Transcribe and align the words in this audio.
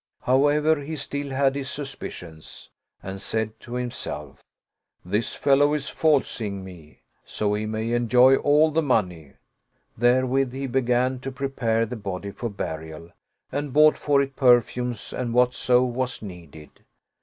However, 0.23 0.81
he 0.81 0.95
still 0.95 1.29
had 1.29 1.53
his 1.55 1.69
sus 1.69 1.93
picions 1.93 2.69
and 3.03 3.21
said 3.21 3.59
to 3.59 3.75
himself," 3.75 4.41
This 5.05 5.35
fellow 5.35 5.75
is 5.75 5.89
falsing 5.91 6.63
me, 6.63 7.01
so 7.23 7.53
he 7.53 7.67
may 7.67 7.91
enjoy 7.91 8.37
all 8.37 8.71
the 8.71 8.81
money." 8.81 9.33
Therewith 9.95 10.53
he 10.53 10.65
began 10.65 11.19
to 11.19 11.31
pre 11.31 11.49
pare 11.49 11.85
the 11.85 11.97
body 11.97 12.31
for 12.31 12.49
burial 12.49 13.11
and 13.51 13.73
bought 13.73 13.95
for 13.95 14.23
it 14.23 14.35
perfumes 14.35 15.13
and 15.13 15.35
whatso 15.35 15.83
was 15.83 16.23
needed. 16.23 16.83